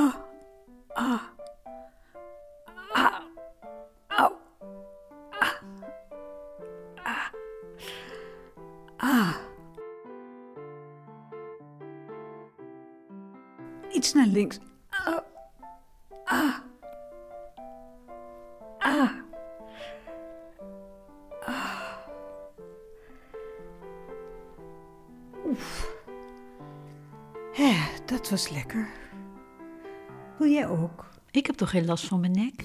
[0.00, 0.16] Ah,
[0.96, 1.20] ah,
[2.94, 3.22] ah,
[5.30, 5.60] ah,
[7.04, 7.32] ah,
[8.96, 9.34] ah.
[13.92, 14.58] Iets naar links.
[14.88, 15.18] Ah,
[16.24, 16.54] ah,
[18.78, 19.10] ah.
[25.46, 25.94] Oef.
[27.52, 27.72] Hè,
[28.06, 28.88] dat was lekker.
[30.40, 31.04] Wil jij ook?
[31.30, 32.64] Ik heb toch geen last van mijn nek?